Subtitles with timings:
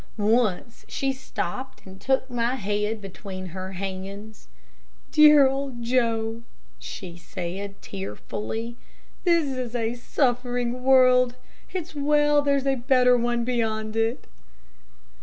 [0.17, 4.47] Once she stopped and took my head between her hands,
[5.11, 6.41] "Dear old Joe,"
[6.79, 8.77] she said, tearfully,
[9.25, 11.35] "this a suffering world.
[11.71, 14.25] It's well there's a better one beyond it."